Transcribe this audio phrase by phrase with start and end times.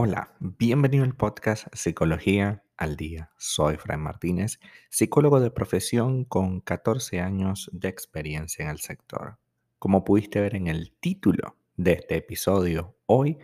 [0.00, 3.32] Hola, bienvenido al podcast Psicología al Día.
[3.36, 4.60] Soy Fran Martínez,
[4.90, 9.38] psicólogo de profesión con 14 años de experiencia en el sector.
[9.80, 13.38] Como pudiste ver en el título de este episodio, hoy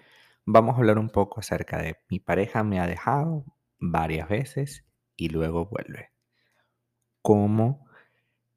[0.45, 3.45] vamos a hablar un poco acerca de mi pareja me ha dejado
[3.81, 4.85] varias veces
[5.17, 6.13] y luego vuelve.
[7.21, 7.85] ¿Cómo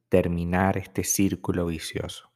[0.07, 2.31] terminar este círculo vicioso?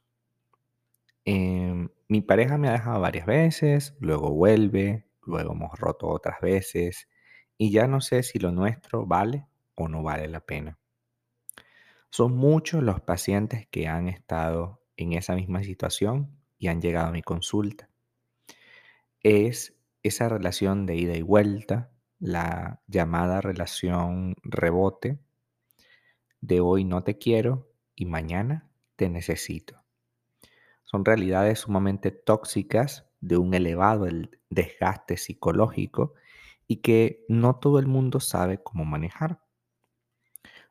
[1.24, 7.08] Em, mi pareja me ha dejado varias veces, luego vuelve, luego hemos roto otras veces
[7.56, 10.78] y ya no sé si lo nuestro vale o no vale la pena.
[12.10, 17.12] Son muchos los pacientes que han estado en esa misma situación y han llegado a
[17.12, 17.88] mi consulta.
[19.20, 25.18] Es esa relación de ida y vuelta, la llamada relación rebote,
[26.40, 29.82] de hoy no te quiero y mañana te necesito.
[30.82, 34.06] Son realidades sumamente tóxicas de un elevado
[34.50, 36.12] desgaste psicológico
[36.66, 39.40] y que no todo el mundo sabe cómo manejar.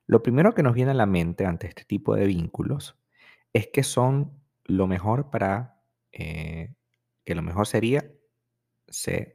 [0.05, 2.99] Lo primero que nos viene a la mente ante este tipo de vínculos
[3.53, 6.75] es que son lo mejor para, eh,
[7.25, 8.11] que lo mejor sería
[8.87, 9.33] se,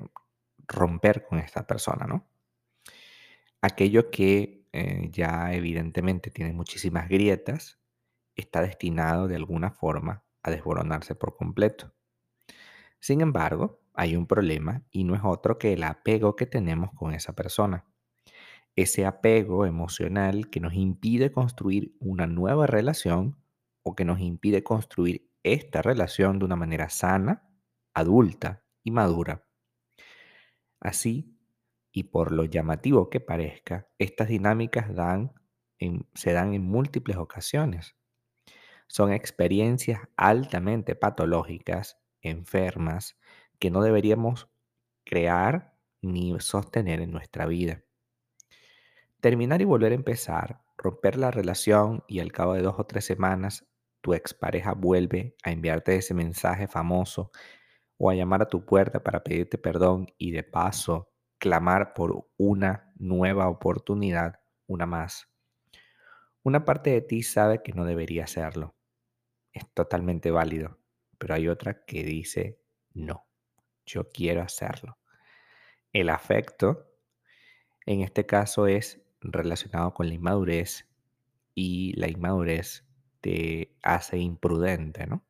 [0.68, 2.26] romper con esta persona, ¿no?
[3.60, 7.80] Aquello que eh, ya evidentemente tiene muchísimas grietas
[8.36, 11.95] está destinado de alguna forma a desboronarse por completo.
[13.00, 17.14] Sin embargo, hay un problema y no es otro que el apego que tenemos con
[17.14, 17.86] esa persona.
[18.74, 23.38] Ese apego emocional que nos impide construir una nueva relación
[23.82, 27.48] o que nos impide construir esta relación de una manera sana,
[27.94, 29.46] adulta y madura.
[30.80, 31.38] Así,
[31.90, 37.96] y por lo llamativo que parezca, estas dinámicas se dan en múltiples ocasiones.
[38.88, 43.16] Son experiencias altamente patológicas, enfermas,
[43.58, 44.48] que no deberíamos
[45.04, 47.82] crear ni sostener en nuestra vida.
[49.20, 53.04] Terminar y volver a empezar, romper la relación y al cabo de dos o tres
[53.04, 53.66] semanas
[54.00, 57.30] tu expareja vuelve a enviarte ese mensaje famoso
[57.98, 62.92] o a llamar a tu puerta para pedirte perdón y de paso clamar por una
[62.96, 65.28] nueva oportunidad, una más.
[66.42, 68.76] Una parte de ti sabe que no debería hacerlo,
[69.52, 70.78] es totalmente válido,
[71.18, 72.58] pero hay otra que dice,
[72.94, 73.26] no,
[73.84, 74.98] yo quiero hacerlo.
[75.92, 76.90] El afecto,
[77.86, 80.88] en este caso, es relacionado con la inmadurez
[81.54, 82.84] y la inmadurez
[83.20, 85.24] te hace imprudente, ¿no?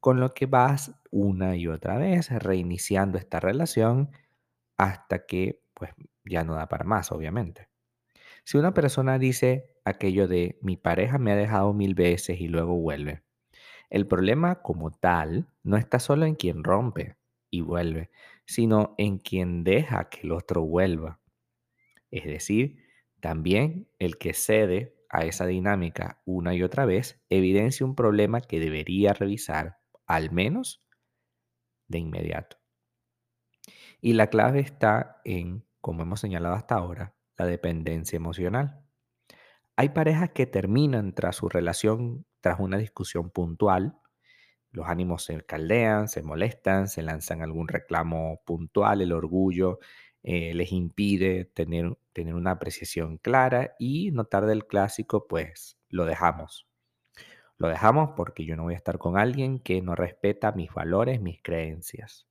[0.00, 4.10] Con lo que vas una y otra vez reiniciando esta relación
[4.76, 5.92] hasta que pues
[6.24, 7.68] ya no da para más, obviamente.
[8.44, 12.76] Si una persona dice aquello de mi pareja me ha dejado mil veces y luego
[12.76, 13.22] vuelve,
[13.92, 17.18] el problema como tal no está solo en quien rompe
[17.50, 18.08] y vuelve,
[18.46, 21.20] sino en quien deja que el otro vuelva.
[22.10, 22.78] Es decir,
[23.20, 28.60] también el que cede a esa dinámica una y otra vez evidencia un problema que
[28.60, 30.82] debería revisar al menos
[31.86, 32.56] de inmediato.
[34.00, 38.80] Y la clave está en, como hemos señalado hasta ahora, la dependencia emocional.
[39.76, 43.96] Hay parejas que terminan tras su relación, tras una discusión puntual,
[44.70, 49.78] los ánimos se caldean, se molestan, se lanzan algún reclamo puntual, el orgullo
[50.22, 56.04] eh, les impide tener, tener una apreciación clara y no tarda el clásico, pues lo
[56.04, 56.68] dejamos.
[57.58, 61.20] Lo dejamos porque yo no voy a estar con alguien que no respeta mis valores,
[61.20, 62.26] mis creencias.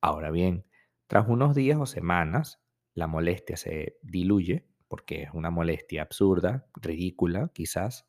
[0.00, 0.64] Ahora bien,
[1.08, 2.60] tras unos días o semanas,
[2.94, 8.06] la molestia se diluye porque es una molestia absurda, ridícula quizás,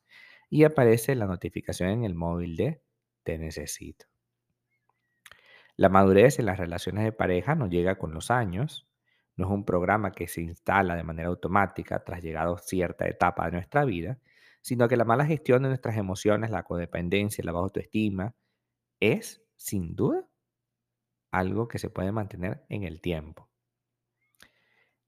[0.54, 2.80] y aparece la notificación en el móvil de
[3.24, 4.06] te necesito.
[5.74, 8.86] La madurez en las relaciones de pareja no llega con los años,
[9.34, 13.46] no es un programa que se instala de manera automática tras llegar a cierta etapa
[13.46, 14.20] de nuestra vida,
[14.60, 18.36] sino que la mala gestión de nuestras emociones, la codependencia, la baja autoestima,
[19.00, 20.24] es, sin duda,
[21.32, 23.50] algo que se puede mantener en el tiempo.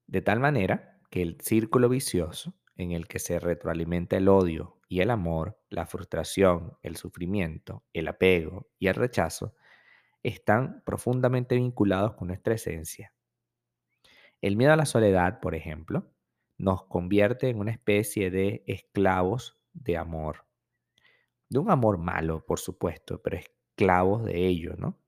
[0.08, 5.00] De tal manera que el círculo vicioso en el que se retroalimenta el odio y
[5.00, 9.54] el amor, la frustración, el sufrimiento, el apego y el rechazo,
[10.22, 13.12] están profundamente vinculados con nuestra esencia.
[14.40, 16.10] El miedo a la soledad, por ejemplo,
[16.58, 20.46] nos convierte en una especie de esclavos de amor.
[21.48, 24.98] De un amor malo, por supuesto, pero esclavos de ello, ¿no?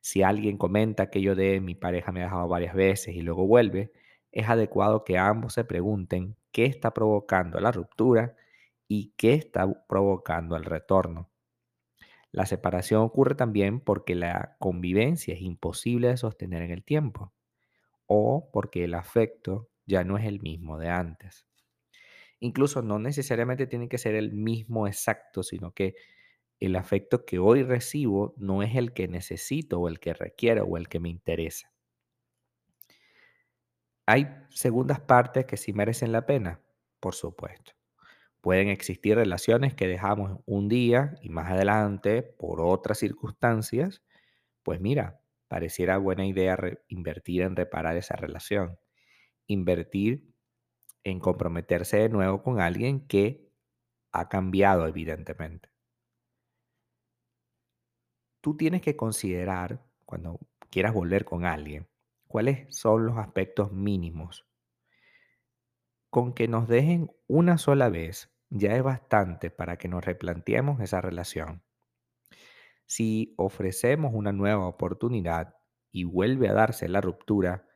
[0.00, 3.92] Si alguien comenta aquello de mi pareja me ha dejado varias veces y luego vuelve,
[4.30, 8.36] es adecuado que ambos se pregunten qué está provocando la ruptura
[8.88, 11.30] y qué está provocando el retorno.
[12.32, 17.32] La separación ocurre también porque la convivencia es imposible de sostener en el tiempo
[18.06, 21.46] o porque el afecto ya no es el mismo de antes.
[22.40, 25.94] Incluso no necesariamente tiene que ser el mismo exacto, sino que
[26.60, 30.76] el afecto que hoy recibo no es el que necesito o el que requiero o
[30.76, 31.72] el que me interesa.
[34.06, 36.60] ¿Hay segundas partes que sí merecen la pena?
[36.98, 37.77] Por supuesto.
[38.40, 44.02] Pueden existir relaciones que dejamos un día y más adelante, por otras circunstancias,
[44.64, 46.58] pues mira, pareciera buena idea
[46.88, 48.78] invertir en reparar esa relación,
[49.48, 50.32] invertir
[51.04, 53.50] en comprometerse de nuevo con alguien que
[54.12, 55.70] ha cambiado evidentemente.
[58.40, 60.40] Tú tienes que considerar, cuando
[60.70, 61.88] quieras volver con alguien,
[62.26, 64.47] cuáles son los aspectos mínimos.
[66.10, 71.00] Con que nos dejen una sola vez ya es bastante para que nos replanteemos esa
[71.00, 71.62] relación.
[72.86, 75.56] Si ofrecemos una nueva oportunidad
[75.92, 77.66] y vuelve a darse la ruptura,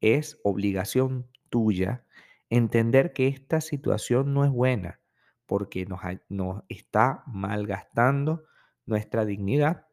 [0.00, 2.06] es obligación tuya
[2.48, 5.00] entender que esta situación no es buena
[5.46, 8.44] porque nos, nos está malgastando
[8.86, 9.86] nuestra dignidad.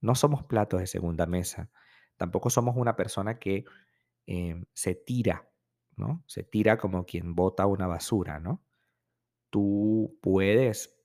[0.00, 1.70] No somos platos de segunda mesa.
[2.16, 3.64] Tampoco somos una persona que
[4.26, 5.48] em, se tira,
[6.26, 8.62] Se tira como quien bota una basura, ¿no?
[9.50, 10.98] Tú puedes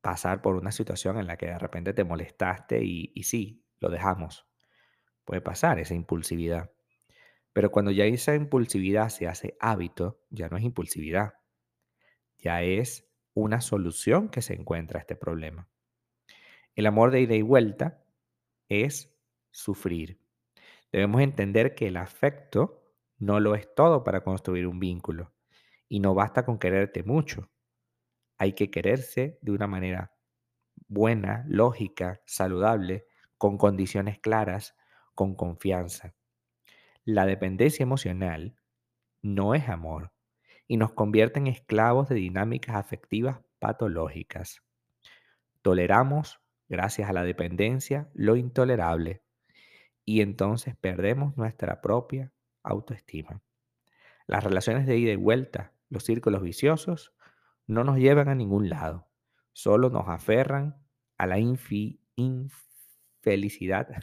[0.00, 3.88] pasar por una situación en la que de repente te molestaste y, y sí, lo
[3.88, 4.46] dejamos.
[5.24, 6.70] Puede pasar esa impulsividad.
[7.52, 11.34] Pero cuando ya esa impulsividad se hace hábito, ya no es impulsividad,
[12.38, 15.68] ya es una solución que se encuentra a este problema.
[16.74, 18.04] El amor de ida y vuelta
[18.68, 19.14] es
[19.50, 20.20] sufrir.
[20.92, 22.85] Debemos entender que el afecto
[23.18, 25.32] no lo es todo para construir un vínculo
[25.88, 27.50] y no basta con quererte mucho.
[28.38, 30.12] Hay que quererse de una manera
[30.88, 33.06] buena, lógica, saludable,
[33.38, 34.76] con condiciones claras,
[35.14, 36.14] con confianza.
[37.04, 38.56] La dependencia emocional
[39.22, 40.12] no es amor
[40.66, 44.62] y nos convierte en esclavos de dinámicas afectivas patológicas.
[45.62, 49.22] Toleramos, gracias a la dependencia, lo intolerable
[50.04, 52.32] y entonces perdemos nuestra propia
[52.66, 53.40] autoestima.
[54.26, 57.14] Las relaciones de ida y vuelta, los círculos viciosos,
[57.66, 59.08] no nos llevan a ningún lado,
[59.52, 60.76] solo nos aferran
[61.16, 63.96] a la infelicidad, me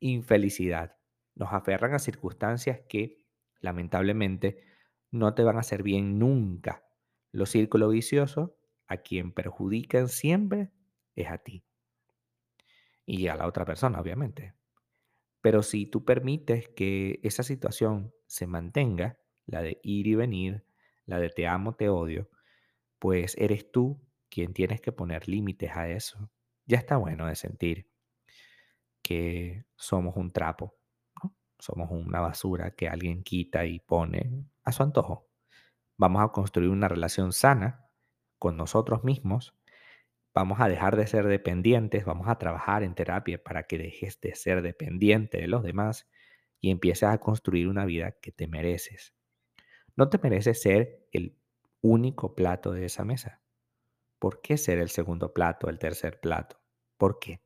[0.00, 0.96] infelicidad
[1.34, 3.18] nos aferran a circunstancias que
[3.60, 4.64] lamentablemente
[5.10, 6.84] no te van a hacer bien nunca.
[7.32, 8.52] Los círculos viciosos
[8.88, 10.70] a quien perjudican siempre
[11.14, 11.64] es a ti
[13.04, 14.55] y a la otra persona, obviamente.
[15.46, 20.66] Pero si tú permites que esa situación se mantenga, la de ir y venir,
[21.04, 22.28] la de te amo, te odio,
[22.98, 26.32] pues eres tú quien tienes que poner límites a eso.
[26.64, 27.88] Ya está bueno de sentir
[29.02, 30.74] que somos un trapo
[31.60, 35.28] somos una basura que alguien quita y pone a su antojo.
[35.96, 37.86] Vamos a construir una relación sana
[38.40, 39.55] con nosotros mismos.
[40.36, 44.34] Vamos a dejar de ser dependientes, vamos a trabajar en terapia para que dejes de
[44.34, 46.10] ser dependiente de los demás
[46.60, 49.14] y empieces a construir una vida que te mereces.
[49.96, 51.38] No te mereces ser el
[51.80, 53.40] único plato de esa mesa.
[54.18, 56.60] ¿Por qué ser el segundo plato, el tercer plato?
[56.98, 57.40] ¿Por qué?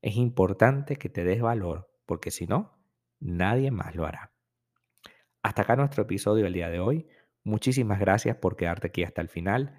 [0.00, 2.72] Es importante que te des valor, porque si no,
[3.20, 4.32] nadie más lo hará.
[5.42, 7.06] Hasta acá nuestro episodio del día de hoy.
[7.44, 9.78] Muchísimas gracias por quedarte aquí hasta el final.